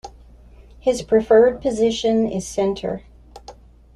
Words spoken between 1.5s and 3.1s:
position is centre.